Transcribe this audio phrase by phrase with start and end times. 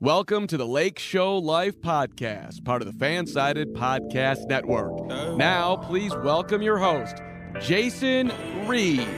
[0.00, 4.96] Welcome to the Lake Show Life Podcast, part of the Fansided Podcast Network.
[5.36, 7.16] Now, please welcome your host,
[7.60, 8.30] Jason
[8.68, 9.08] Reed.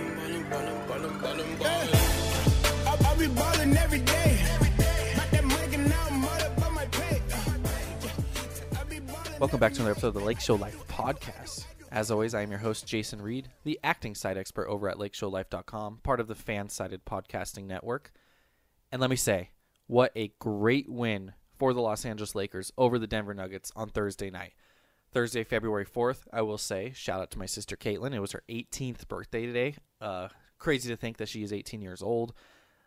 [9.38, 11.66] Welcome back to another episode of the Lake Show Life podcast.
[11.92, 15.98] As always, I am your host, Jason Reed, the acting site expert over at lakeshowlife.com,
[16.02, 18.12] part of the fan sided podcasting network.
[18.90, 19.50] And let me say,
[19.91, 24.30] what a great win for the Los Angeles Lakers over the Denver Nuggets on Thursday
[24.30, 24.53] night.
[25.11, 28.14] Thursday, February 4th, I will say, shout out to my sister Caitlin.
[28.14, 29.75] It was her 18th birthday today.
[30.00, 30.29] Uh,
[30.61, 32.34] crazy to think that she is 18 years old.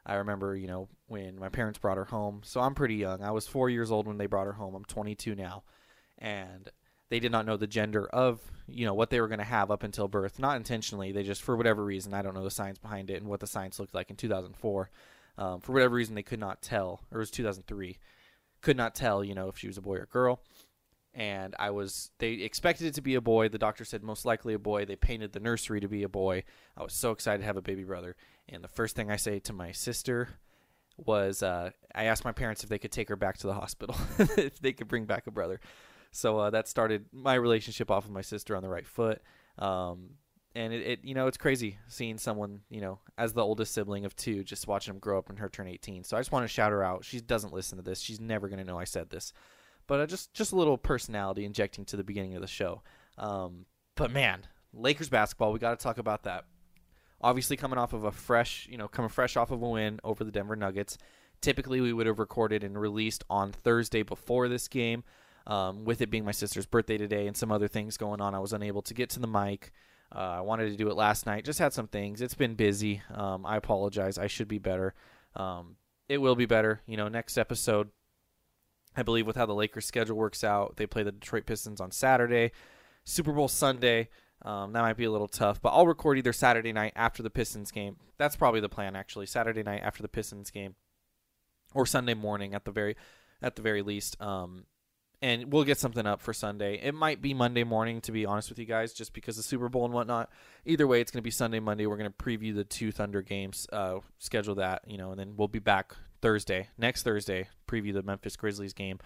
[0.06, 2.40] I remember, you know, when my parents brought her home.
[2.46, 3.22] So I'm pretty young.
[3.22, 4.74] I was four years old when they brought her home.
[4.74, 5.64] I'm 22 now.
[6.20, 6.70] And
[7.10, 9.72] they did not know the gender of, you know, what they were going to have
[9.72, 10.40] up until birth.
[10.40, 11.12] Not intentionally.
[11.12, 13.48] They just, for whatever reason, I don't know the science behind it and what the
[13.48, 14.90] science looked like in 2004.
[15.38, 17.98] Um, for whatever reason, they could not tell, or it was 2003,
[18.62, 20.42] could not tell, you know, if she was a boy or girl.
[21.16, 23.50] And I was, they expected it to be a boy.
[23.50, 24.86] The doctor said most likely a boy.
[24.86, 26.44] They painted the nursery to be a boy.
[26.76, 28.16] I was so excited to have a baby brother.
[28.50, 30.30] And the first thing I say to my sister
[30.98, 33.96] was, uh, I asked my parents if they could take her back to the hospital,
[34.38, 35.60] if they could bring back a brother.
[36.12, 39.22] So uh, that started my relationship off with my sister on the right foot.
[39.58, 40.12] Um,
[40.56, 44.06] and it, it, you know, it's crazy seeing someone, you know, as the oldest sibling
[44.06, 46.04] of two, just watching him grow up and her turn 18.
[46.04, 47.04] So I just want to shout her out.
[47.04, 48.00] She doesn't listen to this.
[48.00, 49.34] She's never going to know I said this,
[49.88, 52.84] but uh, just just a little personality injecting to the beginning of the show.
[53.18, 53.66] Um,
[53.96, 56.46] but man, Lakers basketball, we got to talk about that.
[57.22, 60.24] Obviously, coming off of a fresh, you know, coming fresh off of a win over
[60.24, 60.98] the Denver Nuggets.
[61.42, 65.04] Typically, we would have recorded and released on Thursday before this game.
[65.46, 68.40] Um, with it being my sister's birthday today and some other things going on, I
[68.40, 69.74] was unable to get to the mic.
[70.16, 71.46] Uh, I wanted to do it last night.
[71.46, 72.22] Just had some things.
[72.22, 73.02] It's been busy.
[73.14, 74.18] Um, I apologize.
[74.18, 74.94] I should be better.
[75.36, 75.78] Um,
[76.08, 76.82] it will be better.
[76.86, 77.90] You know, next episode,
[78.96, 81.92] I believe with how the Lakers schedule works out, they play the Detroit Pistons on
[81.92, 82.52] Saturday,
[83.04, 84.10] Super Bowl Sunday.
[84.44, 87.30] Um, that might be a little tough, but I'll record either Saturday night after the
[87.30, 87.96] Pistons game.
[88.18, 89.26] That's probably the plan, actually.
[89.26, 90.76] Saturday night after the Pistons game,
[91.74, 92.96] or Sunday morning at the very,
[93.42, 94.22] at the very least.
[94.22, 94.66] Um,
[95.24, 96.82] and we'll get something up for Sunday.
[96.84, 99.70] It might be Monday morning, to be honest with you guys, just because of Super
[99.70, 100.30] Bowl and whatnot.
[100.66, 101.86] Either way, it's going to be Sunday, Monday.
[101.86, 105.36] We're going to preview the two Thunder games, uh, schedule that, you know, and then
[105.38, 109.00] we'll be back Thursday, next Thursday, preview the Memphis Grizzlies game,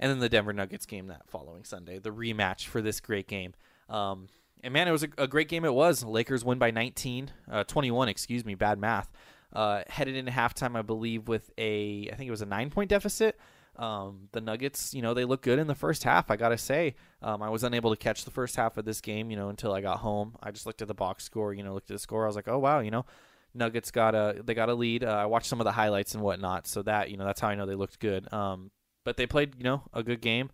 [0.00, 3.54] and then the Denver Nuggets game that following Sunday, the rematch for this great game.
[3.88, 4.26] Um,
[4.64, 5.64] and man, it was a, a, great game.
[5.64, 6.02] It was.
[6.02, 9.08] Lakers win by 19, uh, 21, excuse me, bad math.
[9.52, 12.90] Uh, headed into halftime, I believe, with a, I think it was a nine point
[12.90, 13.38] deficit.
[13.80, 16.30] Um, the Nuggets, you know, they look good in the first half.
[16.30, 19.30] I gotta say, um, I was unable to catch the first half of this game,
[19.30, 20.36] you know, until I got home.
[20.42, 22.24] I just looked at the box score, you know, looked at the score.
[22.24, 23.06] I was like, oh wow, you know,
[23.54, 25.02] Nuggets got a they got a lead.
[25.02, 27.48] Uh, I watched some of the highlights and whatnot, so that you know that's how
[27.48, 28.30] I know they looked good.
[28.32, 28.70] Um,
[29.04, 30.50] but they played, you know, a good game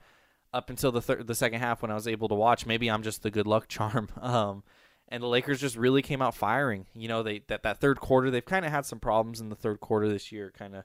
[0.52, 2.64] up until the third, the second half when I was able to watch.
[2.64, 4.08] Maybe I'm just the good luck charm.
[4.20, 4.62] Um,
[5.08, 6.86] and the Lakers just really came out firing.
[6.94, 9.56] You know, they that that third quarter they've kind of had some problems in the
[9.56, 10.84] third quarter this year, kind of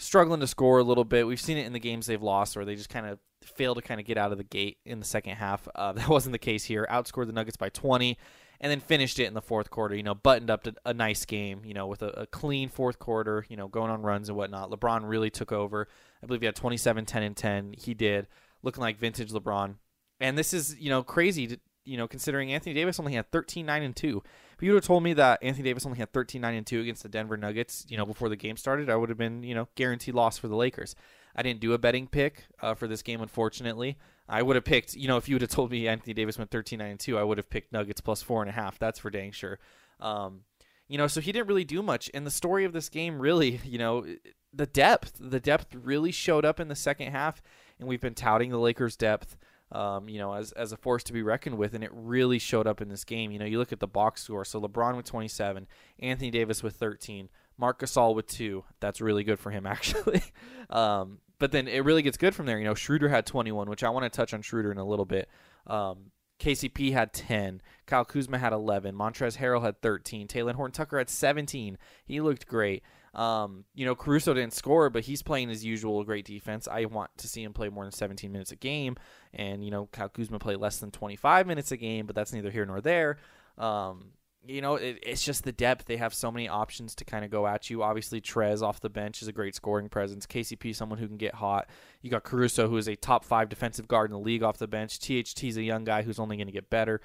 [0.00, 1.26] struggling to score a little bit.
[1.26, 3.82] We've seen it in the games they've lost where they just kind of fail to
[3.82, 5.68] kind of get out of the gate in the second half.
[5.74, 6.86] Uh, that wasn't the case here.
[6.90, 8.18] Outscored the Nuggets by 20
[8.60, 11.24] and then finished it in the fourth quarter, you know, buttoned up to a nice
[11.24, 14.36] game, you know, with a, a clean fourth quarter, you know, going on runs and
[14.36, 14.70] whatnot.
[14.70, 15.88] LeBron really took over.
[16.22, 17.74] I believe he had 27, 10, and 10.
[17.78, 18.26] He did,
[18.62, 19.76] looking like vintage LeBron.
[20.20, 23.64] And this is, you know, crazy, to, you know, considering Anthony Davis only had 13,
[23.64, 24.22] 9, and 2.
[24.60, 26.82] If you would have told me that Anthony Davis only had 13, 9, and 2
[26.82, 29.54] against the Denver Nuggets, you know, before the game started, I would have been, you
[29.54, 30.94] know, guaranteed loss for the Lakers.
[31.34, 33.96] I didn't do a betting pick uh, for this game, unfortunately.
[34.28, 36.50] I would have picked, you know, if you would have told me Anthony Davis went
[36.50, 38.78] 13, 9, and 2, I would have picked Nuggets plus four and a half.
[38.78, 39.58] That's for dang sure.
[39.98, 40.42] Um,
[40.88, 42.10] you know, so he didn't really do much.
[42.12, 44.04] And the story of this game, really, you know,
[44.52, 47.40] the depth, the depth really showed up in the second half.
[47.78, 49.38] And we've been touting the Lakers' depth
[49.72, 52.66] um, you know, as, as a force to be reckoned with, and it really showed
[52.66, 53.30] up in this game.
[53.30, 54.44] You know, you look at the box score.
[54.44, 55.66] So LeBron with 27,
[56.00, 58.64] Anthony Davis with 13, Marc Gasol with two.
[58.80, 60.22] That's really good for him, actually.
[60.70, 62.58] um, but then it really gets good from there.
[62.58, 65.06] You know, Schroeder had 21, which I want to touch on Schroeder in a little
[65.06, 65.28] bit.
[65.66, 67.60] Um, KCP had 10.
[67.86, 68.94] Kyle Kuzma had 11.
[68.94, 70.26] Montrezl Harrell had 13.
[70.26, 71.78] Talen Horton Tucker had 17.
[72.04, 72.82] He looked great.
[73.14, 76.68] Um, you know, Caruso didn't score, but he's playing his usual great defense.
[76.68, 78.96] I want to see him play more than 17 minutes a game.
[79.34, 82.50] And, you know, Kyle Kuzma play less than 25 minutes a game, but that's neither
[82.50, 83.18] here nor there.
[83.58, 84.12] Um,
[84.46, 85.86] you know, it, it's just the depth.
[85.86, 87.82] They have so many options to kind of go at you.
[87.82, 90.26] Obviously, Trez off the bench is a great scoring presence.
[90.26, 91.68] KCP, someone who can get hot.
[92.00, 94.66] You got Caruso, who is a top five defensive guard in the league off the
[94.66, 94.98] bench.
[94.98, 97.00] THT is a young guy who's only going to get better.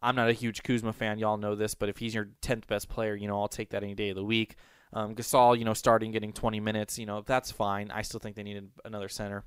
[0.00, 1.18] I'm not a huge Kuzma fan.
[1.18, 3.82] Y'all know this, but if he's your 10th best player, you know, I'll take that
[3.82, 4.56] any day of the week.
[4.92, 7.90] Um, Gasol, you know, starting getting 20 minutes, you know, that's fine.
[7.90, 9.44] I still think they needed another center.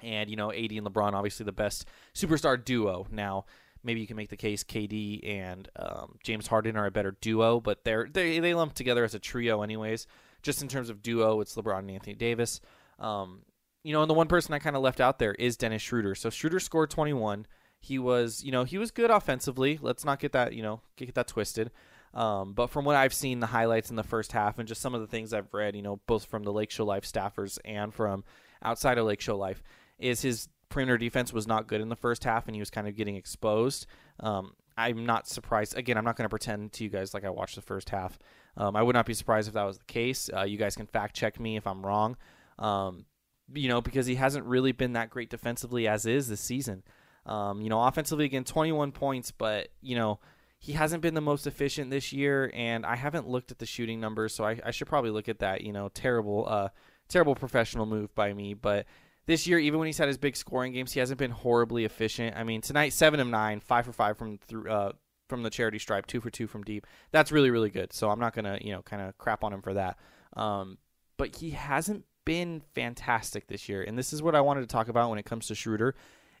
[0.00, 3.06] And, you know, AD and LeBron, obviously the best superstar duo.
[3.10, 3.46] Now,
[3.82, 7.60] maybe you can make the case KD and um, James Harden are a better duo,
[7.60, 10.06] but they're they they lump together as a trio anyways.
[10.42, 12.60] Just in terms of duo, it's LeBron and Anthony Davis.
[12.98, 13.42] Um,
[13.82, 16.14] you know, and the one person I kind of left out there is Dennis Schroeder.
[16.14, 17.46] So Schroeder scored 21.
[17.78, 19.78] He was, you know, he was good offensively.
[19.80, 21.70] Let's not get that, you know, get that twisted.
[22.16, 24.94] Um, but from what I've seen, the highlights in the first half and just some
[24.94, 27.92] of the things I've read, you know, both from the Lake Show Life staffers and
[27.92, 28.24] from
[28.62, 29.62] outside of Lake Show Life,
[29.98, 32.88] is his perimeter defense was not good in the first half and he was kind
[32.88, 33.86] of getting exposed.
[34.18, 35.76] Um, I'm not surprised.
[35.76, 38.18] Again, I'm not going to pretend to you guys like I watched the first half.
[38.56, 40.30] Um, I would not be surprised if that was the case.
[40.34, 42.16] Uh, you guys can fact check me if I'm wrong.
[42.58, 43.04] Um,
[43.52, 46.82] you know, because he hasn't really been that great defensively as is this season.
[47.26, 50.18] Um, you know, offensively again, 21 points, but you know
[50.58, 54.00] he hasn't been the most efficient this year, and I haven't looked at the shooting
[54.00, 55.60] numbers, so I, I should probably look at that.
[55.60, 56.68] You know, terrible, uh,
[57.08, 58.86] terrible professional move by me, but
[59.26, 62.36] this year, even when he's had his big scoring games, he hasn't been horribly efficient.
[62.36, 64.92] I mean, tonight seven of nine, five for five from through uh,
[65.28, 66.86] from the charity stripe, two for two from deep.
[67.10, 67.92] That's really really good.
[67.92, 69.98] So I'm not gonna you know kind of crap on him for that.
[70.36, 70.78] Um,
[71.16, 74.88] but he hasn't been fantastic this year, and this is what I wanted to talk
[74.88, 75.94] about when it comes to Schroeder.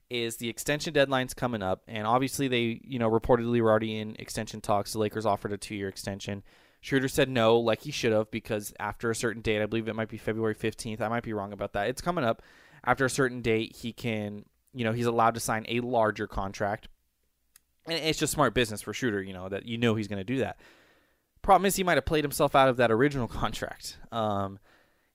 [0.08, 4.14] Is the extension deadline's coming up, and obviously they, you know, reportedly were already in
[4.18, 4.92] extension talks.
[4.92, 6.44] The Lakers offered a two-year extension.
[6.80, 9.96] Schroeder said no, like he should have, because after a certain date, I believe it
[9.96, 11.00] might be February 15th.
[11.00, 11.88] I might be wrong about that.
[11.88, 12.42] It's coming up
[12.86, 16.88] after a certain date, he can, you know, he's allowed to sign a larger contract.
[17.86, 20.24] And it's just smart business for Schroeder, you know, that you know he's going to
[20.24, 20.58] do that.
[21.42, 23.98] Problem is, he might have played himself out of that original contract.
[24.12, 24.58] Um,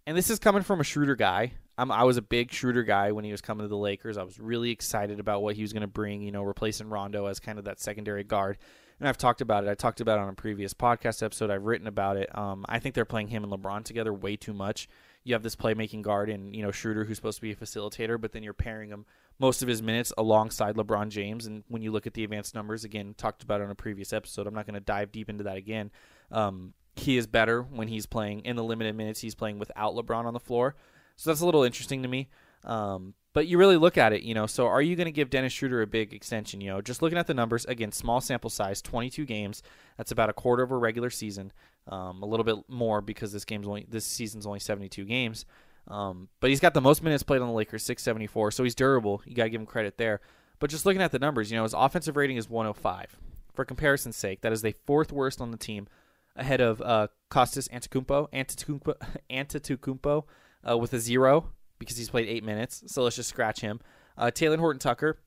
[0.05, 1.53] and this is coming from a Schroeder guy.
[1.77, 4.17] I'm, I was a big Schroeder guy when he was coming to the Lakers.
[4.17, 7.25] I was really excited about what he was going to bring, you know, replacing Rondo
[7.25, 8.57] as kind of that secondary guard.
[8.99, 9.69] And I've talked about it.
[9.69, 11.49] I talked about it on a previous podcast episode.
[11.49, 12.35] I've written about it.
[12.37, 14.87] Um, I think they're playing him and LeBron together way too much
[15.23, 18.19] you have this playmaking guard and you know Schroeder who's supposed to be a facilitator,
[18.19, 19.05] but then you're pairing him
[19.39, 21.45] most of his minutes alongside LeBron James.
[21.45, 24.47] And when you look at the advanced numbers, again talked about on a previous episode,
[24.47, 25.91] I'm not going to dive deep into that again.
[26.31, 30.25] Um, he is better when he's playing in the limited minutes he's playing without LeBron
[30.25, 30.75] on the floor.
[31.21, 32.29] So that's a little interesting to me.
[32.63, 34.47] Um, but you really look at it, you know.
[34.47, 36.61] So are you going to give Dennis Schroeder a big extension?
[36.61, 39.61] You know, just looking at the numbers again, small sample size, 22 games.
[39.97, 41.51] That's about a quarter of a regular season.
[41.87, 45.45] Um, a little bit more because this game's only this season's only 72 games.
[45.87, 48.49] Um, but he's got the most minutes played on the Lakers, 674.
[48.49, 49.21] So he's durable.
[49.23, 50.21] You got to give him credit there.
[50.57, 53.15] But just looking at the numbers, you know, his offensive rating is 105.
[53.53, 55.87] For comparison's sake, that is the fourth worst on the team,
[56.35, 58.95] ahead of uh, Kostas Antetokounmpo, Antetokounmpo,
[59.29, 60.23] Antetokounmpo
[60.67, 61.49] uh, with a zero
[61.79, 62.83] because he's played eight minutes.
[62.87, 63.79] So let's just scratch him.
[64.17, 65.19] Uh, Talen Horton Tucker,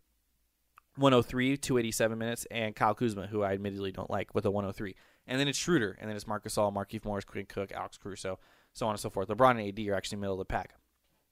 [0.97, 4.95] 103, 287 minutes, and Kyle Kuzma, who I admittedly don't like, with a 103.
[5.27, 8.39] And then it's Schroeder, and then it's Marc Gasol, Markieff Morris, Quinn Cook, Alex Caruso,
[8.73, 9.29] so on and so forth.
[9.29, 10.75] LeBron and AD are actually middle of the pack.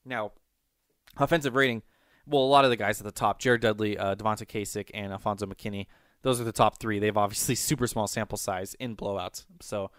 [0.03, 0.31] Now,
[1.17, 1.83] offensive rating,
[2.25, 5.13] well, a lot of the guys at the top, Jared Dudley, uh, Devontae Cacok, and
[5.13, 5.87] Alfonzo McKinnie,
[6.23, 6.99] those are the top three.
[6.99, 9.45] They've obviously super small sample size in blowouts.
[9.61, 9.91] So,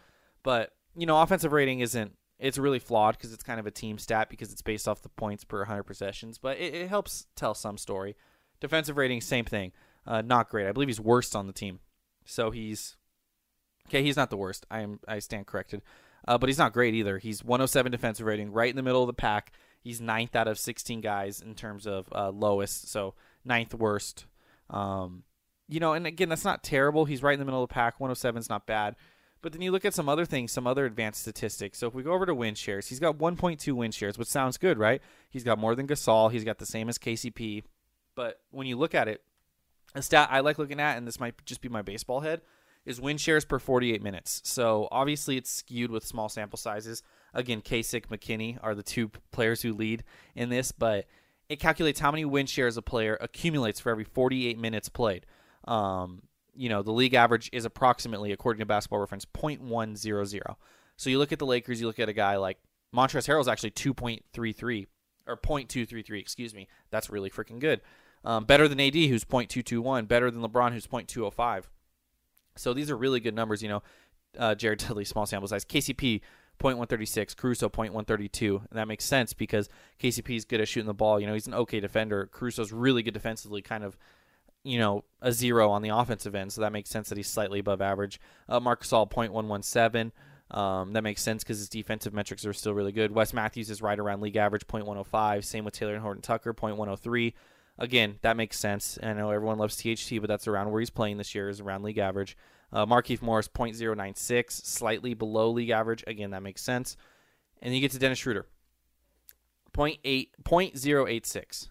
[0.42, 2.12] but you know, offensive rating isn't.
[2.38, 5.08] It's really flawed because it's kind of a team stat because it's based off the
[5.08, 8.16] points per 100 possessions, but it, it helps tell some story.
[8.60, 9.72] Defensive rating, same thing.
[10.06, 10.66] Uh, not great.
[10.66, 11.80] I believe he's worst on the team.
[12.24, 12.96] So he's
[13.88, 14.66] Okay, he's not the worst.
[14.70, 15.82] I am I stand corrected.
[16.26, 17.18] Uh, but he's not great either.
[17.18, 19.52] He's 107 defensive rating, right in the middle of the pack.
[19.82, 23.14] He's ninth out of 16 guys in terms of uh, lowest, so
[23.44, 24.24] ninth worst.
[24.70, 25.24] Um,
[25.68, 27.04] you know, and again, that's not terrible.
[27.04, 28.00] He's right in the middle of the pack.
[28.00, 28.96] 107 is not bad.
[29.44, 31.76] But then you look at some other things, some other advanced statistics.
[31.76, 34.56] So if we go over to win shares, he's got 1.2 win shares, which sounds
[34.56, 35.02] good, right?
[35.28, 36.32] He's got more than Gasol.
[36.32, 37.62] He's got the same as KCP.
[38.14, 39.20] But when you look at it,
[39.94, 42.40] a stat I like looking at, and this might just be my baseball head,
[42.86, 44.40] is win shares per 48 minutes.
[44.44, 47.02] So obviously it's skewed with small sample sizes.
[47.34, 51.04] Again, Cacok, McKinnie are the two players who lead in this, but
[51.50, 55.26] it calculates how many win shares a player accumulates for every 48 minutes played.
[55.66, 56.22] Um,
[56.56, 60.56] you know, the league average is approximately, according to Basketball Reference, 0.100.
[60.96, 62.58] So you look at the Lakers, you look at a guy like
[62.94, 64.86] Montrezl Harrell is actually 2.33
[65.26, 66.68] or 0.233, excuse me.
[66.90, 67.80] That's really freaking good.
[68.24, 70.08] Um, better than AD, who's 0.221.
[70.08, 71.64] Better than LeBron, who's 0.205.
[72.56, 73.62] So these are really good numbers.
[73.62, 73.82] You know,
[74.38, 75.64] uh, Jared Dudley, small sample size.
[75.64, 76.20] KCP,
[76.60, 77.36] 0.136.
[77.36, 78.58] Caruso, 0.132.
[78.70, 79.68] And that makes sense because
[80.00, 81.20] KCP is good at shooting the ball.
[81.20, 82.28] You know, he's an okay defender.
[82.32, 83.96] Caruso's really good defensively, kind of,
[84.64, 86.52] you know, a zero on the offensive end.
[86.52, 88.18] So that makes sense that he's slightly above average.
[88.48, 90.10] Uh, Marc Gasol, 0.117.
[90.50, 93.12] Um, that makes sense because his defensive metrics are still really good.
[93.12, 95.44] Wes Matthews is right around league average, 0.105.
[95.44, 97.34] Same with Talen Horton Tucker, 0.103.
[97.78, 98.98] Again, that makes sense.
[99.02, 101.82] I know everyone loves THT, but that's around where he's playing this year, is around
[101.82, 102.36] league average.
[102.72, 106.04] Uh, Markieff Morris 0.096, slightly below league average.
[106.06, 106.96] Again, that makes sense.
[107.60, 108.46] And you get to Dennis Schroeder,
[109.72, 111.68] 0.8, 0.086.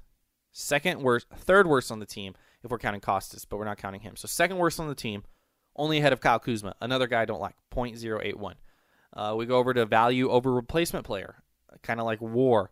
[0.52, 4.02] Second worst, third worst on the team if we're counting Kostas, but we're not counting
[4.02, 4.16] him.
[4.16, 5.24] So second worst on the team,
[5.76, 8.54] only ahead of Kyle Kuzma, another guy I don't like, 0.081.
[9.16, 11.44] Uh, we go over to value over replacement player,
[11.82, 12.72] kind of like War.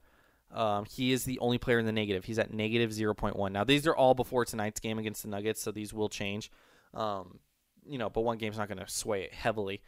[0.54, 2.26] Um, he is the only player in the negative.
[2.26, 3.52] He's at negative 0.1.
[3.52, 6.52] Now, these are all before tonight's game against the Nuggets, so these will change.
[6.94, 7.40] Um,
[7.86, 9.82] you know, but one game's not going to sway it heavily.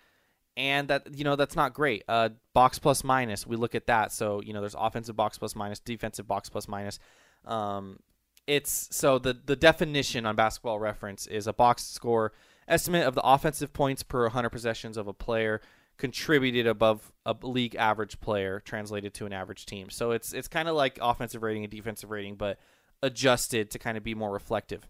[0.55, 2.03] And that, you know, that's not great.
[2.07, 4.11] Uh, box plus minus, we look at that.
[4.11, 6.99] So, you know, there's offensive box plus minus, defensive box plus minus.
[7.45, 7.99] Um,
[8.47, 12.33] it's so the, the definition on basketball reference is a box score
[12.67, 15.61] estimate of the offensive points per 100 possessions of a player
[15.97, 19.89] contributed above a league average player translated to an average team.
[19.89, 22.59] So it's it's kind of like offensive rating and defensive rating, but
[23.01, 24.87] adjusted to kind of be more reflective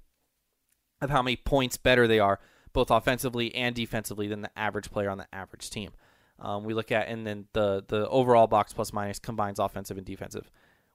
[1.02, 2.40] of how many points better they are,
[2.72, 5.92] both offensively and defensively, than the average player on the average team.
[6.40, 10.06] Um, we look at and then the the overall box plus minus combines offensive and
[10.06, 10.50] defensive.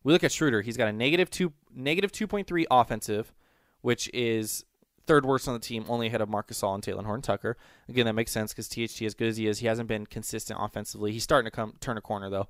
[0.09, 0.63] We look at Schroeder.
[0.63, 3.35] He's got a negative two negative two point three offensive,
[3.83, 4.65] which is
[5.07, 7.59] third worst on the team, only ahead of Marcus Gasol and Talen Horton Tucker.
[7.91, 10.59] Again, that makes sense because THT, as good as he is, he hasn't been consistent
[10.63, 11.13] offensively.
[11.13, 12.49] He's starting to come turn a corner though.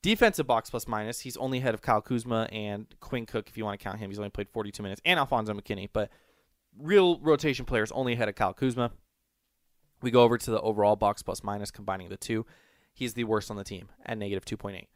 [0.00, 3.64] Defensive box plus minus, he's only ahead of Kyle Kuzma and Quinn Cook if you
[3.64, 4.08] want to count him.
[4.08, 6.08] He's only played 42 minutes, and Alfonzo McKinnie, but
[6.78, 8.92] real rotation players only ahead of Kyle Kuzma.
[10.02, 12.46] We go over to the overall box plus minus, combining the two.
[12.94, 14.86] He's the worst on the team at negative 2.8.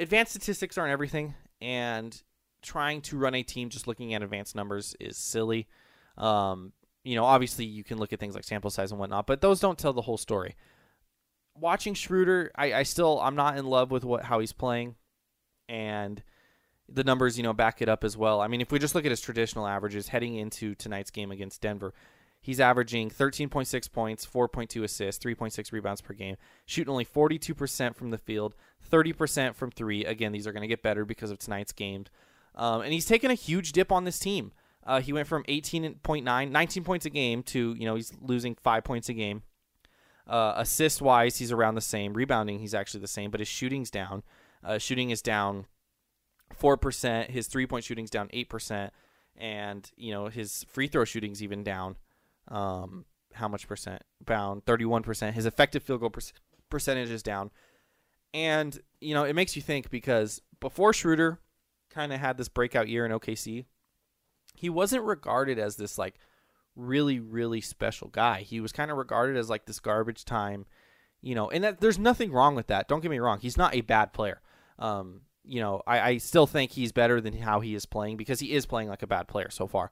[0.00, 2.22] Advanced statistics aren't everything, and
[2.62, 5.68] trying to run a team just looking at advanced numbers is silly.
[6.16, 6.72] Um,
[7.04, 9.60] you know, obviously you can look at things like sample size and whatnot, but those
[9.60, 10.56] don't tell the whole story.
[11.56, 14.96] Watching Schroeder, I, I still I'm not in love with what how he's playing,
[15.68, 16.22] and
[16.88, 18.40] the numbers you know back it up as well.
[18.40, 21.60] I mean, if we just look at his traditional averages heading into tonight's game against
[21.60, 21.94] Denver,
[22.44, 26.36] he's averaging 13.6 points, 4.2 assists, 3.6 rebounds per game,
[26.66, 28.54] shooting only 42% from the field,
[28.90, 30.04] 30% from three.
[30.04, 32.04] Again, these are going to get better because of tonight's game.
[32.54, 34.52] Um, and he's taken a huge dip on this team.
[34.86, 38.84] Uh, he went from 18.9, 19 points a game to, you know, he's losing five
[38.84, 39.42] points a game.
[40.26, 42.12] Uh, assist wise, he's around the same.
[42.12, 44.22] Rebounding, he's actually the same, but his shooting's down.
[44.62, 45.64] Uh, shooting is down
[46.60, 47.30] 4%.
[47.30, 48.90] His three point shooting's down 8%.
[49.34, 51.96] And, you know, his free throw shooting's even down.
[52.48, 54.02] Um, how much percent?
[54.24, 55.32] Bound 31%.
[55.32, 56.20] His effective field goal per-
[56.70, 57.50] percentage is down.
[58.32, 61.40] And, you know, it makes you think because before Schroeder
[61.90, 63.64] kind of had this breakout year in OKC,
[64.56, 66.14] he wasn't regarded as this like
[66.76, 68.40] really really special guy.
[68.40, 70.66] He was kind of regarded as like this garbage time,
[71.20, 71.50] you know.
[71.50, 72.88] And that, there's nothing wrong with that.
[72.88, 73.38] Don't get me wrong.
[73.40, 74.40] He's not a bad player.
[74.78, 78.40] Um, you know, I, I still think he's better than how he is playing because
[78.40, 79.90] he is playing like a bad player so far.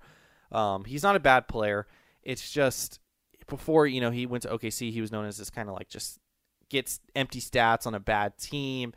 [0.51, 1.87] Um, he's not a bad player.
[2.23, 3.01] It's just
[3.47, 5.89] before you know he went to OKC, he was known as this kind of like
[5.89, 6.19] just
[6.69, 8.93] gets empty stats on a bad team.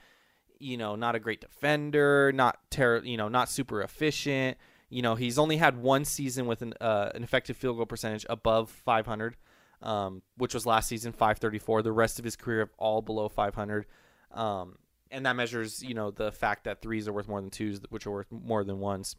[0.60, 4.58] You know, not a great defender, not ter- you know, not super efficient.
[4.89, 8.25] You know, he's only had one season with an, uh, an effective field goal percentage
[8.29, 9.36] above 500,
[9.82, 11.82] um, which was last season 534.
[11.82, 13.86] The rest of his career all below 500,
[14.32, 14.77] um,
[15.12, 18.08] and that measures you know the fact that threes are worth more than twos, which
[18.08, 19.17] are worth more than ones.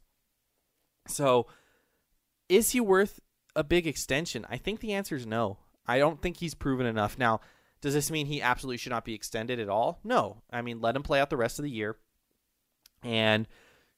[1.09, 1.47] So,
[2.49, 3.21] is he worth
[3.57, 4.47] a big extension?
[4.49, 5.59] I think the answer is no.
[5.87, 7.19] I don't think he's proven enough.
[7.19, 7.41] Now,
[7.81, 10.01] does this mean he absolutely should not be extended at all?
[10.05, 10.43] No.
[10.53, 11.97] I mean, let him play out the rest of the year.
[13.03, 13.47] And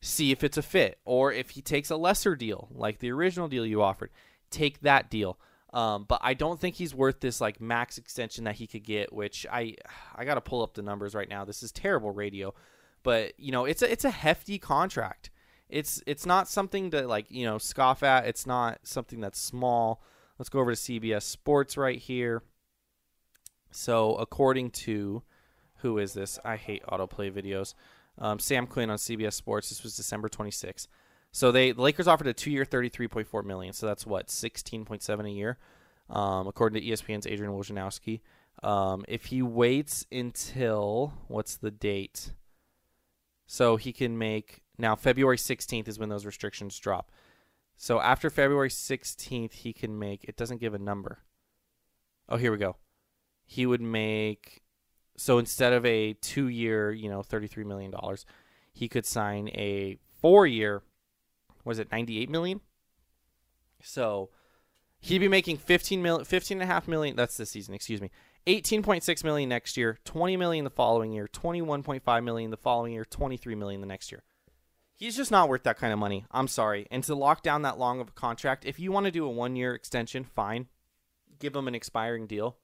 [0.00, 3.48] see if it's a fit, or if he takes a lesser deal like the original
[3.48, 4.10] deal you offered,
[4.50, 5.38] take that deal.
[5.72, 9.12] Um, but I don't think he's worth this like max extension that he could get.
[9.12, 9.74] Which I
[10.14, 11.44] I got to pull up the numbers right now.
[11.44, 12.54] This is terrible radio,
[13.02, 15.30] but you know it's a it's a hefty contract.
[15.68, 18.26] It's it's not something to like you know scoff at.
[18.26, 20.02] It's not something that's small.
[20.38, 22.42] Let's go over to CBS Sports right here.
[23.70, 25.22] So according to
[25.78, 26.38] who is this?
[26.44, 27.74] I hate autoplay videos.
[28.18, 29.68] Um, Sam Quinn on CBS Sports.
[29.68, 30.88] This was December 26th.
[31.32, 33.72] So they the Lakers offered a two-year, 33.4 million.
[33.72, 35.58] So that's what 16.7 a year,
[36.10, 38.20] um, according to ESPN's Adrian Wojnarowski.
[38.62, 42.32] Um, if he waits until what's the date?
[43.46, 47.10] So he can make now February 16th is when those restrictions drop.
[47.76, 50.24] So after February 16th, he can make.
[50.24, 51.20] It doesn't give a number.
[52.28, 52.76] Oh, here we go.
[53.44, 54.62] He would make
[55.18, 57.92] so instead of a two year, you know, $33 million,
[58.72, 60.82] he could sign a four year,
[61.64, 62.60] was it 98 million?
[63.82, 64.30] So
[65.00, 67.16] he'd be making 15 million, 15 and a half million.
[67.16, 68.10] That's this season, excuse me.
[68.46, 73.54] 18.6 million next year, 20 million the following year, 21.5 million the following year, 23
[73.56, 74.22] million the next year.
[74.98, 76.26] He's just not worth that kind of money.
[76.32, 76.88] I'm sorry.
[76.90, 79.30] And to lock down that long of a contract, if you want to do a
[79.30, 80.66] one year extension, fine.
[81.38, 82.56] give him an expiring deal.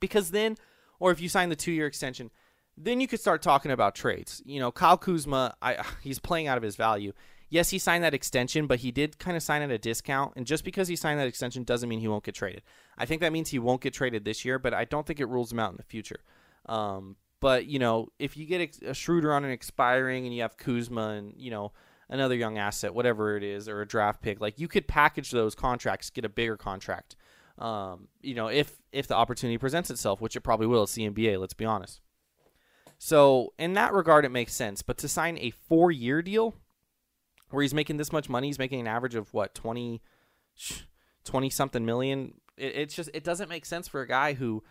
[0.00, 0.56] Because then,
[0.98, 2.30] or if you sign the two year extension,
[2.78, 4.42] then you could start talking about trades.
[4.46, 7.12] You know, Kyle Kuzma, I, he's playing out of his value.
[7.50, 10.32] Yes, he signed that extension, but he did kind of sign at a discount.
[10.36, 12.62] And just because he signed that extension doesn't mean he won't get traded.
[12.96, 15.26] I think that means he won't get traded this year, but I don't think it
[15.26, 16.20] rules him out in the future.
[16.66, 20.56] Um, but you know, if you get a Schroeder on an expiring and you have
[20.56, 21.72] Kuzma and you know
[22.08, 25.54] another young asset, whatever it is, or a draft pick, like you could package those
[25.54, 27.16] contracts, get a bigger contract.
[27.58, 31.08] Um, you know, if if the opportunity presents itself, which it probably will, it's the
[31.08, 31.38] NBA.
[31.40, 32.00] Let's be honest.
[32.98, 34.82] So in that regard, it makes sense.
[34.82, 36.54] But to sign a four-year deal
[37.48, 40.02] where he's making this much money, he's making an average of what 20,
[41.24, 42.34] 20 something million.
[42.58, 44.62] It, it's just it doesn't make sense for a guy who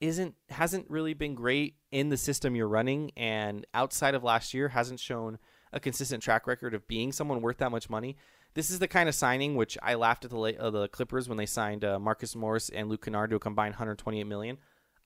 [0.00, 4.68] isn't hasn't really been great in the system you're running and outside of last year
[4.68, 5.38] hasn't shown
[5.72, 8.16] a consistent track record of being someone worth that much money.
[8.54, 11.38] This is the kind of signing which I laughed at the uh, the Clippers when
[11.38, 14.58] they signed uh, Marcus Morris and Luke Kennard to a combined 128 million.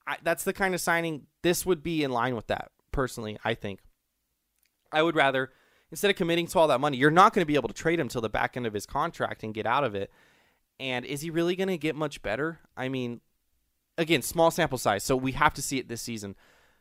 [0.07, 2.71] I, that's the kind of signing this would be in line with that.
[2.91, 3.79] Personally, I think
[4.91, 5.51] I would rather
[5.91, 7.99] instead of committing to all that money, you're not going to be able to trade
[7.99, 10.11] him till the back end of his contract and get out of it.
[10.79, 12.59] And is he really going to get much better?
[12.75, 13.21] I mean,
[13.97, 16.35] again, small sample size, so we have to see it this season.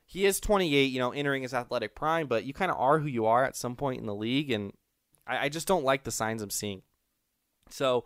[0.05, 3.09] He is 28, you know, entering his athletic prime, but you kind of are who
[3.09, 4.73] you are at some point in the league, and
[5.26, 6.83] I, I just don't like the signs I'm seeing.
[7.69, 8.05] So,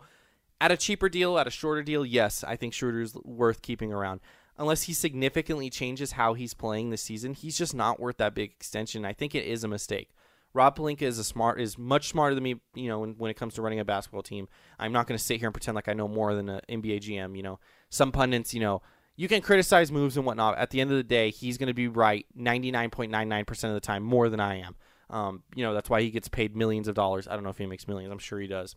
[0.61, 4.21] at a cheaper deal, at a shorter deal, yes, I think Schroeder's worth keeping around.
[4.57, 8.51] Unless he significantly changes how he's playing this season, he's just not worth that big
[8.51, 9.03] extension.
[9.03, 10.11] I think it is a mistake.
[10.53, 13.35] Rob Pelinka is a smart is much smarter than me, you know, when, when it
[13.35, 14.47] comes to running a basketball team.
[14.79, 17.01] I'm not going to sit here and pretend like I know more than an NBA
[17.01, 17.35] GM.
[17.35, 17.59] You know,
[17.89, 18.81] some pundits, you know,
[19.15, 20.57] you can criticize moves and whatnot.
[20.57, 24.03] At the end of the day, he's going to be right 99.99% of the time,
[24.03, 24.75] more than I am.
[25.09, 27.27] Um, you know, that's why he gets paid millions of dollars.
[27.27, 28.11] I don't know if he makes millions.
[28.11, 28.75] I'm sure he does.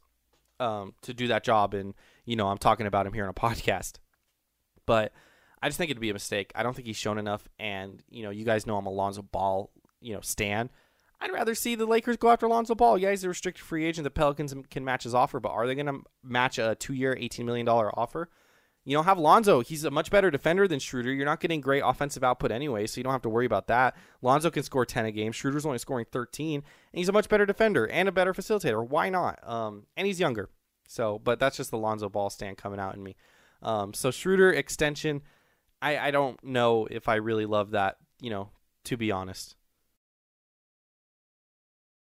[0.61, 3.35] Um, to do that job, and you know, I'm talking about him here on a
[3.35, 3.95] podcast.
[4.87, 5.13] But
[5.63, 6.53] I just think it'd be a mistake.
[6.55, 9.23] I don't think he's shown enough, and you know, you guys know I'm a Lonzo
[9.23, 10.71] Ball, you know, stan.
[11.21, 12.99] I'd rather see the Lakers go after Lonzo Ball.
[12.99, 14.05] Yeah, he's a restricted free agent.
[14.05, 17.45] The Pelicans can match his offer, but are they going to match a two-year, $18
[17.45, 18.29] million offer?
[18.89, 19.61] You know, have Lonzo.
[19.61, 21.13] He's a much better defender than Schroeder.
[21.13, 23.95] You're not getting great offensive output anyway, so you don't have to worry about that.
[24.23, 25.31] Lonzo can score 10 a game.
[25.31, 28.89] Schroeder's only scoring 13, and he's a much better defender and a better facilitator.
[28.89, 29.47] Why not?
[29.47, 30.49] Um, and he's younger.
[30.89, 33.15] So, but that's just the Lonzo ball stand coming out in me.
[33.61, 35.21] Um, so Schroeder extension,
[35.83, 38.49] I, I don't know if I really love that, you know,
[38.85, 39.55] to be honest.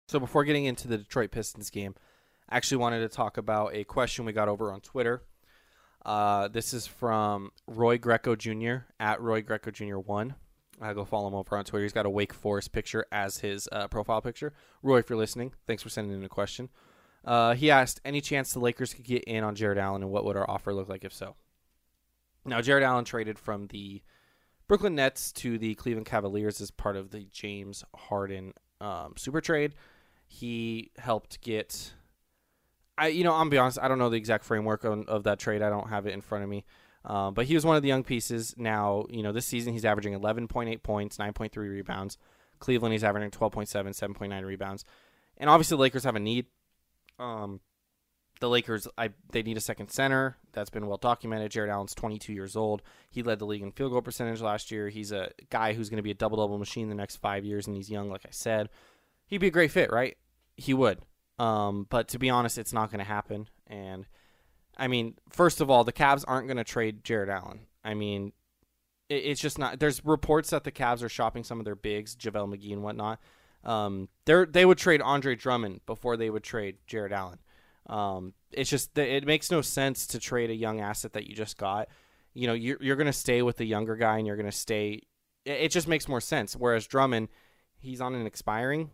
[0.08, 1.94] So before getting into the Detroit Pistons game,
[2.48, 5.24] I actually wanted to talk about a question we got over on Twitter.
[6.04, 8.76] Uh, this is from Roy Greco Jr.
[8.98, 9.98] at Roy Greco Jr.
[9.98, 10.34] One.
[10.80, 11.82] I go follow him over on Twitter.
[11.82, 14.54] He's got a Wake Forest picture as his uh, profile picture.
[14.82, 16.70] Roy, if you're listening, thanks for sending in a question.
[17.22, 20.24] Uh, he asked, any chance the Lakers could get in on Jarrett Allen, and what
[20.24, 21.36] would our offer look like if so?
[22.46, 24.02] Now, Jarrett Allen traded from the
[24.68, 29.74] Brooklyn Nets to the Cleveland Cavaliers as part of the James Harden um, super trade.
[30.26, 31.92] He helped get
[33.00, 35.38] I you know I'm be honest I don't know the exact framework of, of that
[35.38, 35.62] trade.
[35.62, 36.64] I don't have it in front of me.
[37.02, 38.54] Uh, but he was one of the young pieces.
[38.58, 42.18] Now you know this season he's averaging 11.8 points 9.3 rebounds.
[42.58, 44.84] Cleveland he's averaging 12.7 7.9 rebounds.
[45.38, 46.46] And obviously the Lakers have a need.
[47.18, 47.60] Um,
[48.40, 50.36] the Lakers I they need a second center.
[50.52, 51.52] That's been well documented.
[51.52, 52.82] Jarrett Allen's 22 years old.
[53.08, 54.90] He led the league in field goal percentage last year.
[54.90, 57.66] He's a guy who's going to be a double double machine the next five years
[57.66, 58.68] and he's young like I said.
[59.26, 60.18] He'd be a great fit right?
[60.56, 60.98] He would
[61.40, 63.48] um, but to be honest, it's not going to happen.
[63.66, 64.06] And
[64.76, 67.60] I mean, first of all, the Cavs aren't going to trade Jarrett Allen.
[67.82, 68.32] I mean,
[69.08, 69.80] it, it's just not.
[69.80, 73.20] There's reports that the Cavs are shopping some of their bigs, JaVale McGee and whatnot.
[73.64, 77.38] Um, they they would trade Andre Drummond before they would trade Jarrett Allen.
[77.86, 81.56] Um, it's just it makes no sense to trade a young asset that you just
[81.56, 81.88] got.
[82.34, 84.52] You know, you're you're going to stay with the younger guy and you're going to
[84.52, 85.04] stay.
[85.46, 86.54] It, it just makes more sense.
[86.54, 87.28] Whereas Drummond,
[87.78, 88.90] he's on an expiring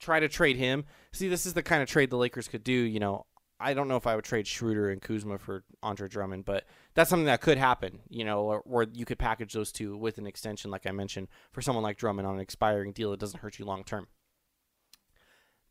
[0.00, 0.84] try to trade him.
[1.12, 2.72] See, this is the kind of trade the Lakers could do.
[2.72, 3.26] You know,
[3.60, 7.10] I don't know if I would trade Schroeder and Kuzma for Andre Drummond, but that's
[7.10, 8.00] something that could happen.
[8.08, 11.28] You know, or, or, you could package those two with an extension, like I mentioned,
[11.52, 14.08] for someone like Drummond on an expiring deal that doesn't hurt you long term.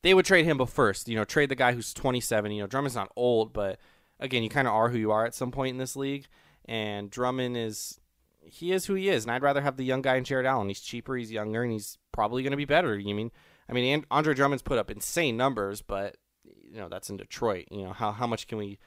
[0.02, 2.52] They would trade him, but first, you know, trade the guy who's 27.
[2.52, 3.80] You know, Drummond's not old, but
[4.20, 6.28] again, you kind of are who you are at some point in this league,
[6.66, 8.00] and Drummond is
[8.42, 10.70] he is who he is, and I'd rather have the young guy in Jarrett Allen.
[10.70, 12.98] He's cheaper, he's younger, and he's probably going to be better.
[12.98, 13.32] You mean
[13.70, 17.68] I mean, Andre Drummond's put up insane numbers, but you know that's in Detroit.
[17.72, 18.80] You know how how much can we,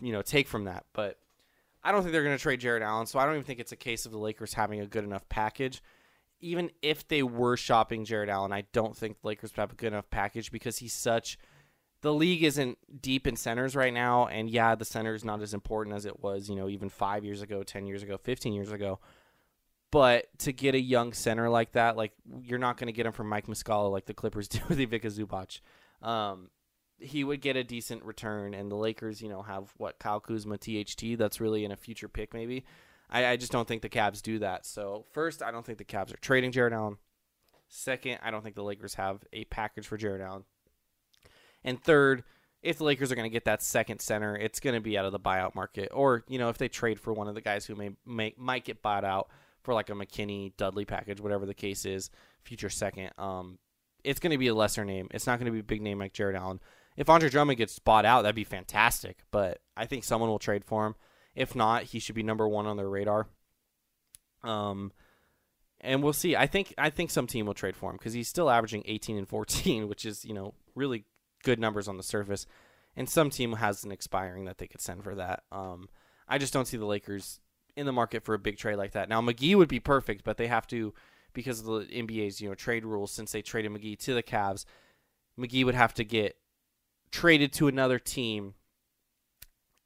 [0.00, 0.84] you know, take from that?
[0.92, 1.18] But
[1.82, 3.72] I don't think they're going to trade Jarrett Allen, so I don't even think it's
[3.72, 5.82] a case of the Lakers having a good enough package.
[6.40, 9.76] Even if they were shopping Jarrett Allen, I don't think the Lakers would have a
[9.76, 11.38] good enough package because he's such
[12.04, 15.54] the league isn't deep in centers right now, and yeah, the center is not as
[15.54, 18.72] important as it was, you know, even five years ago, ten years ago, fifteen years
[18.72, 19.00] ago.
[19.94, 22.10] But to get a young center like that, like
[22.42, 25.06] you're not going to get him from Mike Muscala like the Clippers do with Ivica
[25.06, 25.60] Zubac.
[26.02, 26.50] Um,
[26.98, 30.58] he would get a decent return, and the Lakers, you know, have what Kyle Kuzma,
[30.58, 31.16] THT.
[31.16, 32.64] That's really in a future pick, maybe.
[33.08, 34.66] I, I just don't think the Cavs do that.
[34.66, 36.96] So first, I don't think the Cavs are trading Jarrett Allen.
[37.68, 40.42] Second, I don't think the Lakers have a package for Jarrett Allen.
[41.62, 42.24] And third,
[42.62, 45.04] if the Lakers are going to get that second center, it's going to be out
[45.04, 47.64] of the buyout market, or you know, if they trade for one of the guys
[47.64, 49.30] who may, may might get bought out
[49.64, 52.10] for like a McKinnie Dudley package, whatever the case is,
[52.42, 53.10] future second.
[53.18, 53.58] Um,
[54.04, 55.08] it's going to be a lesser name.
[55.10, 56.60] It's not going to be a big name like Jarrett Allen.
[56.96, 59.18] If Andre Drummond gets bought out, that'd be fantastic.
[59.30, 60.94] But I think someone will trade for him.
[61.34, 63.26] If not, he should be number one on their radar.
[64.44, 64.92] Um,
[65.80, 66.36] and we'll see.
[66.36, 69.16] I think I think some team will trade for him because he's still averaging 18
[69.16, 71.04] and 14, which is you know really
[71.42, 72.46] good numbers on the surface.
[72.96, 75.42] And some team has an expiring that they could send for that.
[75.50, 75.88] Um,
[76.28, 77.40] I just don't see the Lakers
[77.76, 79.08] in the market for a big trade like that.
[79.08, 80.94] Now McGee would be perfect, but they have to
[81.32, 83.10] because of the NBA's you know trade rules.
[83.10, 84.64] Since they traded McGee to the Cavs,
[85.38, 86.36] McGee would have to get
[87.10, 88.54] traded to another team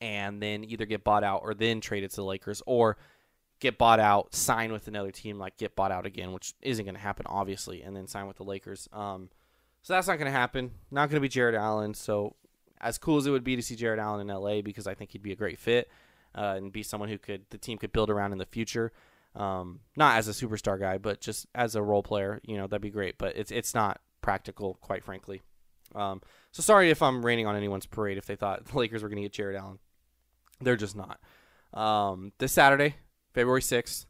[0.00, 2.96] and then either get bought out or then traded to the Lakers or
[3.60, 6.94] get bought out, sign with another team, like get bought out again, which isn't going
[6.94, 8.88] to happen, obviously, and then sign with the Lakers.
[8.92, 9.30] Um,
[9.82, 10.70] so that's not going to happen.
[10.90, 11.94] Not going to be Jarrett Allen.
[11.94, 12.36] So
[12.80, 15.10] as cool as it would be to see Jarrett Allen in LA, because I think
[15.10, 15.90] he'd be a great fit
[16.38, 18.92] uh, and be someone who could the team could build around in the future.
[19.34, 22.80] Um, not as a superstar guy, but just as a role player, you know, that'd
[22.80, 23.18] be great.
[23.18, 25.42] But it's it's not practical, quite frankly.
[25.94, 26.20] Um,
[26.52, 29.16] so sorry if I'm raining on anyone's parade if they thought the Lakers were going
[29.16, 29.78] to get Jarrett Allen.
[30.60, 31.20] They're just not.
[31.72, 32.96] Um, this Saturday,
[33.34, 34.06] February 6th,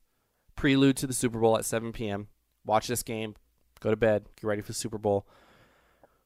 [0.55, 2.29] prelude to the Super Bowl at 7 p.m.
[2.65, 3.35] Watch this game,
[3.81, 5.27] go to bed, get ready for the Super Bowl.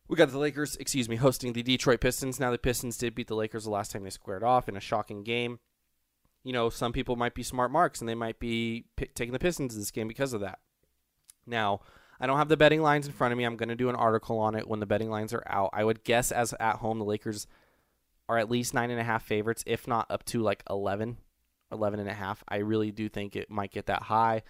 [0.09, 2.39] We got the Lakers, excuse me, hosting the Detroit Pistons.
[2.39, 4.81] Now the Pistons did beat the Lakers the last time they squared off in a
[4.81, 5.59] shocking game.
[6.45, 9.39] You know, some people might be smart marks and they might be p- taking the
[9.39, 10.59] Pistons in this game because of that.
[11.47, 11.81] Now,
[12.21, 13.45] I don't have the betting lines in front of me.
[13.45, 15.71] I'm going to do an article on it when the betting lines are out.
[15.73, 17.47] I would guess as at home the Lakers
[18.29, 21.17] are at least nine and a half favorites, if not up to like 11,
[21.71, 22.45] 11 and a half.
[22.49, 24.43] I really do think it might get that high.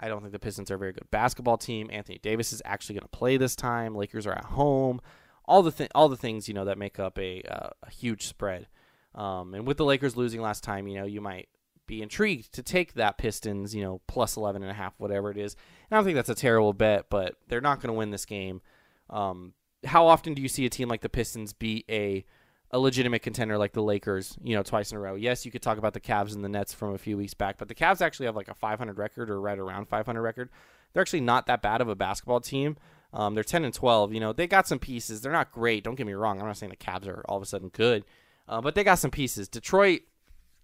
[0.00, 1.88] I don't think the Pistons are a very good basketball team.
[1.92, 3.94] Anthony Davis is actually going to play this time.
[3.94, 5.00] Lakers are at home.
[5.44, 8.26] All the th- all the things you know that make up a uh, a huge
[8.26, 8.68] spread.
[9.14, 11.48] Um, and with the Lakers losing last time, you know you might
[11.86, 15.36] be intrigued to take that Pistons, you know, plus 11 and a half, whatever it
[15.36, 15.54] is.
[15.90, 18.24] And I don't think that's a terrible bet, but they're not going to win this
[18.24, 18.60] game.
[19.08, 22.24] Um, how often do you see a team like the Pistons beat a
[22.72, 25.16] a legitimate contender like the Lakers, you know, twice in a row.
[25.16, 27.58] Yes, you could talk about the Cavs and the Nets from a few weeks back,
[27.58, 30.50] but the Cavs actually have like a 500 record or right around 500 record.
[30.92, 32.76] They're actually not that bad of a basketball team.
[33.12, 34.12] Um, they're 10 and 12.
[34.14, 35.20] You know, they got some pieces.
[35.20, 35.82] They're not great.
[35.82, 36.40] Don't get me wrong.
[36.40, 38.04] I'm not saying the Cavs are all of a sudden good,
[38.50, 39.48] uh, but they got some pieces.
[39.48, 40.00] Detroit,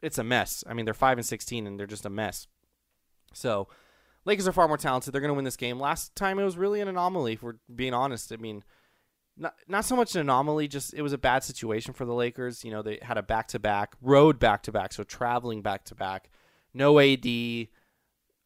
[0.03, 0.65] it's a mess.
[0.69, 2.49] I mean, they're 5 and 16 and they're just a mess.
[3.33, 3.69] So,
[4.25, 5.15] Lakers are far more talented.
[5.15, 5.79] They're going to win this game.
[5.79, 8.33] Last time it was really an anomaly, if we're being honest.
[8.33, 8.65] I mean,
[9.37, 12.65] not not so much an anomaly, just it was a bad situation for the Lakers.
[12.65, 15.85] You know, they had a back to back, road back to back, so traveling back
[15.85, 16.29] to back,
[16.75, 17.69] no AD,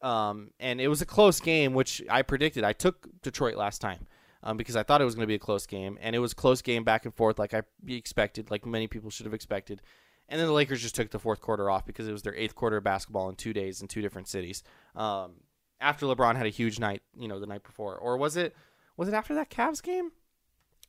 [0.03, 2.63] um, and it was a close game, which I predicted.
[2.63, 4.05] I took Detroit last time
[4.43, 6.33] um, because I thought it was going to be a close game, and it was
[6.33, 9.81] close game back and forth, like I expected, like many people should have expected.
[10.29, 12.55] And then the Lakers just took the fourth quarter off because it was their eighth
[12.55, 14.63] quarter of basketball in two days in two different cities.
[14.95, 15.33] Um,
[15.81, 18.55] after LeBron had a huge night, you know, the night before, or was it
[18.95, 20.11] was it after that Cavs game?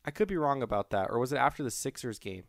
[0.04, 1.08] I could be wrong about that.
[1.10, 2.44] Or was it after the Sixers game?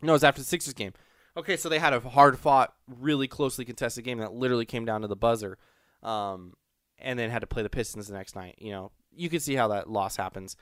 [0.00, 0.92] No, it was after the Sixers game.
[1.36, 5.02] Okay, so they had a hard fought, really closely contested game that literally came down
[5.02, 5.58] to the buzzer.
[6.02, 6.54] Um,
[6.98, 8.56] and then had to play the Pistons the next night.
[8.58, 10.56] You know, you can see how that loss happens.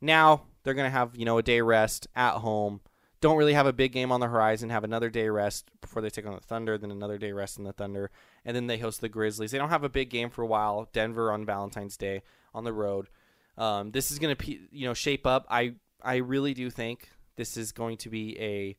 [0.00, 2.80] Now they're going to have, you know, a day rest at home.
[3.20, 4.68] Don't really have a big game on the horizon.
[4.68, 7.64] Have another day rest before they take on the Thunder, then another day rest in
[7.64, 8.10] the Thunder,
[8.44, 9.50] and then they host the Grizzlies.
[9.50, 10.90] They don't have a big game for a while.
[10.92, 12.22] Denver on Valentine's Day
[12.54, 13.08] on the road.
[13.56, 15.46] Um, this is going to you know shape up.
[15.48, 18.76] I I really do think this is going to be a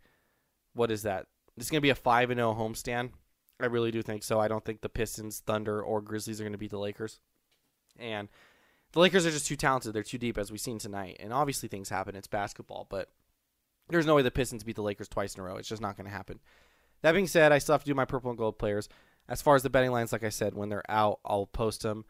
[0.73, 1.25] what is that?
[1.57, 3.11] This is going to be a five and zero homestand.
[3.59, 4.39] I really do think so.
[4.39, 7.21] I don't think the Pistons, Thunder, or Grizzlies are going to beat the Lakers.
[7.97, 8.27] And
[8.95, 9.93] the Lakers are just too talented.
[9.93, 11.17] They're too deep, as we've seen tonight.
[11.19, 12.15] And obviously, things happen.
[12.15, 13.09] It's basketball, but
[13.89, 15.57] there's no way the Pistons beat the Lakers twice in a row.
[15.57, 16.39] It's just not going to happen.
[17.01, 18.87] That being said, I still have to do my purple and gold players.
[19.27, 22.05] As far as the betting lines, like I said, when they're out, I'll post them.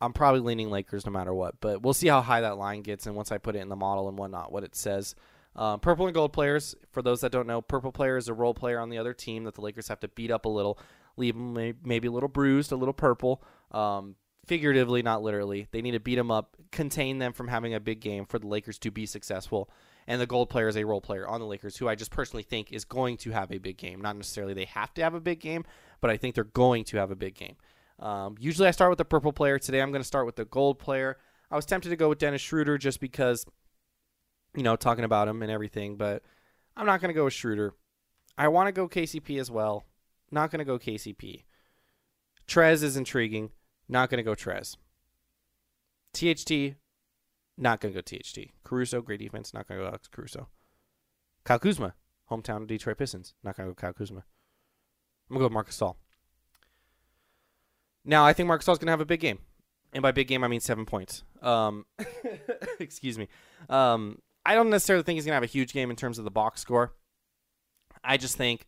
[0.00, 3.06] I'm probably leaning Lakers no matter what, but we'll see how high that line gets
[3.06, 5.14] and once I put it in the model and whatnot, what it says.
[5.54, 8.54] Um, purple and gold players, for those that don't know, purple player is a role
[8.54, 10.78] player on the other team that the Lakers have to beat up a little,
[11.16, 13.44] leave them maybe a little bruised, a little purple.
[13.70, 14.16] Um,
[14.46, 15.68] figuratively, not literally.
[15.70, 18.48] They need to beat them up, contain them from having a big game for the
[18.48, 19.70] Lakers to be successful.
[20.06, 22.42] And the gold player is a role player on the Lakers, who I just personally
[22.42, 24.00] think is going to have a big game.
[24.00, 25.64] Not necessarily they have to have a big game,
[26.00, 27.56] but I think they're going to have a big game.
[28.00, 29.58] Um, usually I start with the purple player.
[29.58, 31.18] Today I'm going to start with the gold player.
[31.50, 33.46] I was tempted to go with Dennis Schroeder just because,
[34.56, 36.22] you know, talking about him and everything, but
[36.76, 37.74] I'm not going to go with Schroeder.
[38.36, 39.84] I want to go KCP as well.
[40.30, 41.44] Not going to go KCP.
[42.48, 43.50] Trez is intriguing.
[43.92, 44.78] Not going to go Trez.
[46.14, 46.76] THT,
[47.58, 48.48] not going to go THT.
[48.64, 49.52] Caruso, great defense.
[49.52, 50.48] Not going to go Alex Caruso.
[51.44, 51.92] Kyle Kuzma,
[52.30, 53.34] hometown of Detroit Pistons.
[53.44, 54.24] Not going to go Kyle Kuzma.
[55.28, 55.96] I'm going to go with Marcus Gasol.
[58.02, 59.40] Now, I think Marcus Gasol's going to have a big game.
[59.92, 61.22] And by big game, I mean seven points.
[61.42, 61.84] Um,
[62.80, 63.28] excuse me.
[63.68, 66.24] Um, I don't necessarily think he's going to have a huge game in terms of
[66.24, 66.94] the box score.
[68.02, 68.64] I just think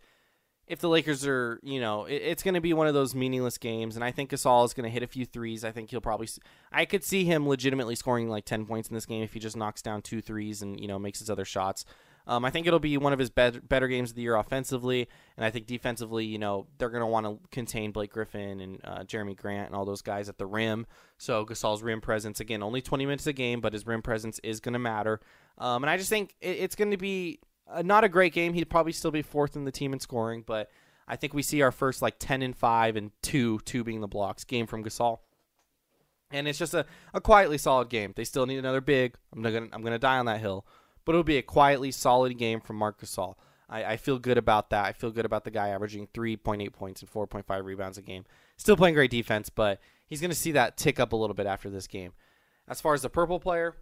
[0.67, 3.59] if the Lakers are, you know, it, it's going to be one of those meaningless
[3.59, 5.65] games, and I think Gasol is going to hit a few threes.
[5.65, 6.29] I think he'll probably,
[6.73, 9.57] I could see him legitimately scoring like ten points in this game if he just
[9.57, 11.85] knocks down two threes and you know makes his other shots.
[12.27, 15.09] Um, I think it'll be one of his better, better games of the year offensively,
[15.37, 18.81] and I think defensively, you know, they're going to want to contain Blake Griffin and
[18.83, 20.87] uh, Jerami Grant and all those guys at the rim.
[21.19, 24.61] So Gasol's rim presence, again, only 20 minutes a game, but his rim presence is
[24.61, 25.21] going to matter.
[25.59, 28.55] Um, and I just think it, it's going to be uh, not a great game.
[28.55, 30.71] He'd probably still be fourth in the team in scoring, but
[31.07, 34.09] I think we see our first like 10 and 5 and 2, 2 being the
[34.09, 35.19] blocks game from Gasol.
[36.31, 38.13] And it's just a, a quietly solid game.
[38.17, 39.15] They still need another big.
[39.33, 40.67] I'm gonna I'm gonna die on that hill
[41.05, 43.35] but it'll be a quietly solid game from Marc Gasol.
[43.69, 44.85] I, I feel good about that.
[44.85, 48.25] I feel good about the guy averaging 3.8 points and 4.5 rebounds a game.
[48.57, 51.47] Still playing great defense, but he's going to see that tick up a little bit
[51.47, 52.13] after this game.
[52.69, 53.77] As far as the purple player,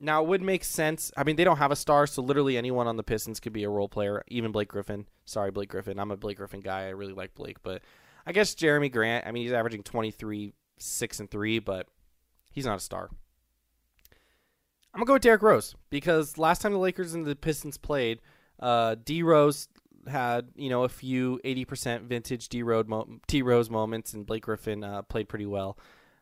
[0.00, 1.12] now it would make sense.
[1.16, 3.64] I mean, they don't have a star, so literally anyone on the Pistons could be
[3.64, 5.06] a role player, even Blake Griffin.
[5.26, 5.98] Sorry, Blake Griffin.
[5.98, 6.86] I'm a Blake Griffin guy.
[6.86, 7.82] I really like Blake, but
[8.26, 9.26] I guess Jerami Grant.
[9.26, 11.86] I mean, he's averaging 23, 6 and 3, but
[12.50, 13.10] he's not a star.
[14.92, 18.20] I'm gonna go with Derrick Rose because last time the Lakers and the Pistons played,
[18.58, 19.68] uh, D Rose
[20.08, 24.42] had you know a few 80% vintage D Rose mo- T Rose moments, and Blake
[24.42, 25.78] Griffin uh, played pretty well.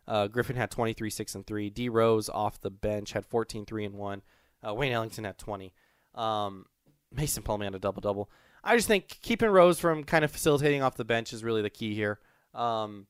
[0.09, 1.71] Uh, Griffin had 23, 6, and 3.
[1.71, 4.23] D Rose off the bench had 14, 3, and 1.
[4.67, 5.75] Uh, Wayne Ellington had 20.
[6.15, 6.65] Um,
[7.13, 8.31] Mason Plumlee had a double double.
[8.65, 11.71] I just think keeping Rose from kind of facilitating off the bench is really the
[11.71, 12.19] key here.
[12.55, 13.07] Um,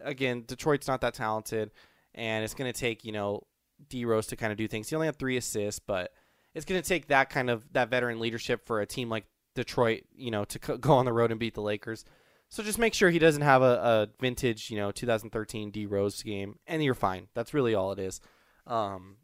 [0.00, 1.72] again, Detroit's not that talented,
[2.14, 3.42] and it's going to take, you know,
[3.88, 4.88] D Rose to kind of do things.
[4.88, 6.12] He only had three assists, but
[6.54, 10.04] it's going to take that kind of that veteran leadership for a team like Detroit,
[10.14, 12.04] you know, to go on the road and beat the Lakers.
[12.48, 16.22] So just make sure he doesn't have a, a vintage, you know, 2013 D Rose
[16.22, 17.28] game, and you're fine.
[17.34, 18.20] That's really all it is.
[18.66, 19.16] Um,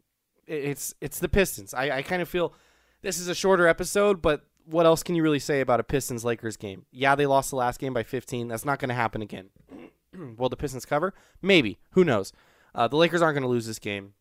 [0.45, 1.73] it, it's it's the Pistons.
[1.73, 2.53] I, I kind of feel
[3.01, 6.25] this is a shorter episode, but what else can you really say about a Pistons
[6.25, 6.85] Lakers game?
[6.91, 8.47] Yeah, they lost the last game by 15.
[8.47, 9.49] That's not going to happen again.
[10.37, 11.13] Will the Pistons cover?
[11.41, 11.79] Maybe.
[11.91, 12.31] Who knows?
[12.75, 14.13] Uh, the Lakers aren't going to lose this game.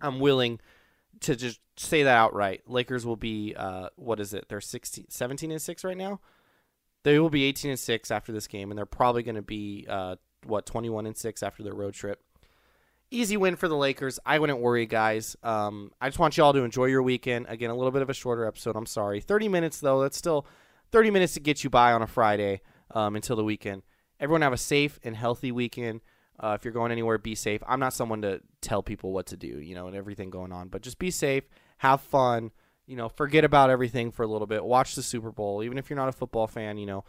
[0.00, 0.60] I'm willing
[1.20, 2.62] to just say that outright.
[2.66, 4.48] Lakers will be uh, what is it?
[4.48, 6.20] They're 16, 17 and six right now.
[7.04, 9.86] They will be 18 and six after this game, and they're probably going to be
[9.88, 12.20] uh, what 21 and six after their road trip.
[13.10, 14.18] Easy win for the Lakers.
[14.26, 15.36] I wouldn't worry, guys.
[15.42, 17.46] Um, I just want you all to enjoy your weekend.
[17.48, 18.74] Again, a little bit of a shorter episode.
[18.74, 19.20] I'm sorry.
[19.20, 20.00] 30 minutes though.
[20.00, 20.46] That's still
[20.90, 22.62] 30 minutes to get you by on a Friday
[22.92, 23.82] um, until the weekend.
[24.18, 26.00] Everyone have a safe and healthy weekend.
[26.40, 27.62] Uh, if you're going anywhere, be safe.
[27.66, 30.68] I'm not someone to tell people what to do, you know, and everything going on,
[30.68, 31.44] but just be safe,
[31.78, 32.50] have fun,
[32.86, 34.64] you know, forget about everything for a little bit.
[34.64, 37.04] Watch the Super Bowl, even if you're not a football fan, you know,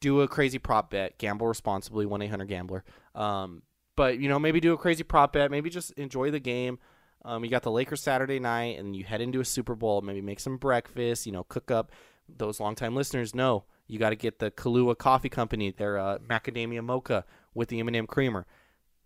[0.00, 2.84] do a crazy prop bet, gamble responsibly, 1 800 Gambler.
[3.14, 3.62] Um,
[3.94, 6.78] but, you know, maybe do a crazy prop bet, maybe just enjoy the game.
[7.24, 10.20] Um, you got the Lakers Saturday night, and you head into a Super Bowl, maybe
[10.20, 11.92] make some breakfast, you know, cook up.
[12.28, 16.82] Those longtime listeners know you got to get the Kahlua Coffee Company, their uh, macadamia
[16.82, 18.46] mocha with the M&M creamer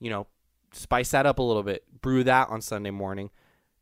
[0.01, 0.27] you know,
[0.73, 1.85] spice that up a little bit.
[2.01, 3.31] Brew that on Sunday morning.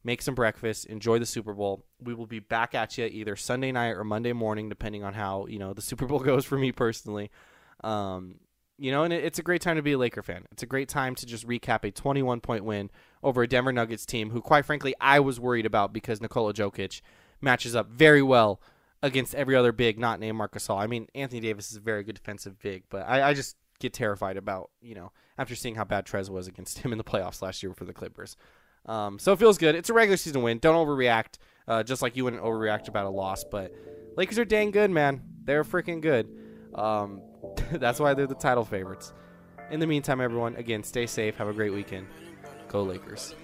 [0.05, 0.87] Make some breakfast.
[0.87, 1.85] Enjoy the Super Bowl.
[1.99, 5.47] We will be back at you either Sunday night or Monday morning, depending on how
[5.47, 7.31] you know the Super Bowl goes for me personally.
[7.83, 8.37] Um,
[8.77, 10.47] you know, and it, it's a great time to be a Laker fan.
[10.53, 12.91] It's a great time to just recap a 21 point win
[13.23, 17.01] over a Denver Nuggets team who, quite frankly, I was worried about because Nikola Jokic
[17.41, 18.61] matches up very well
[19.03, 20.79] against every other big not named Marc Gasol.
[20.79, 23.93] I mean, Anthony Davis is a very good defensive big, but I, I just get
[23.93, 27.43] terrified about, you know, after seeing how bad Trez was against him in the playoffs
[27.43, 28.37] last year for the Clippers.
[28.87, 29.75] Um, so it feels good.
[29.75, 30.59] It's a regular season win.
[30.59, 33.45] Don't overreact, uh, just like you wouldn't overreact about a loss.
[33.45, 33.73] But
[34.17, 35.23] Lakers are dang good, man.
[35.45, 36.29] They're freaking good.
[36.75, 37.23] Um,
[37.73, 39.13] that's why they're the title favorites.
[39.71, 41.37] In the meantime, everyone, again, stay safe.
[41.37, 42.07] Have a great weekend.
[42.69, 43.35] Go Lakers.